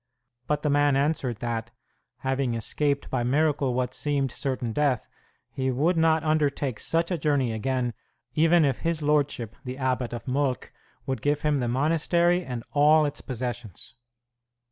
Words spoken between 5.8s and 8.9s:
not undertake such a journey again even if